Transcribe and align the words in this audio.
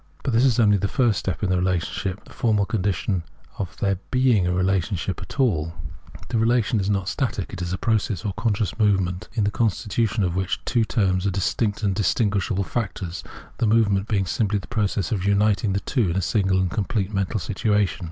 But 0.23 0.33
this 0.33 0.43
is 0.45 0.59
only 0.59 0.77
the 0.77 0.87
first 0.87 1.19
step 1.19 1.43
in 1.43 1.51
the 1.51 1.57
relationship, 1.59 2.23
the 2.25 2.33
formal 2.33 2.65
condition 2.65 3.21
of 3.59 3.77
there 3.77 3.99
being 4.09 4.47
any 4.47 4.55
relationship 4.55 5.21
at 5.21 5.31
xviii 5.31 5.37
Translator's 5.37 5.73
Introduction 5.77 6.15
all. 6.17 6.29
The 6.29 6.37
relation 6.39 6.79
is 6.79 6.89
not 6.89 7.07
static; 7.07 7.53
it 7.53 7.61
is 7.61 7.71
a 7.71 7.77
process 7.77 8.25
or 8.25 8.33
con 8.33 8.53
scious 8.55 8.79
movement, 8.79 9.29
in 9.35 9.43
the 9.43 9.51
constitution 9.51 10.23
of 10.23 10.35
which 10.35 10.57
the 10.57 10.63
two 10.65 10.85
terms 10.85 11.27
are 11.27 11.29
distinct 11.29 11.83
and 11.83 11.93
distinguishable 11.93 12.63
factors, 12.63 13.23
the 13.59 13.67
movcf 13.67 13.89
ment 13.91 14.07
being 14.07 14.25
simply 14.25 14.57
the 14.57 14.65
process 14.65 15.11
of 15.11 15.23
uniting 15.23 15.73
the 15.73 15.79
two 15.81 16.09
in 16.09 16.15
a 16.15 16.21
single 16.23 16.59
and 16.59 16.71
complete 16.71 17.13
mental 17.13 17.39
situation. 17.39 17.99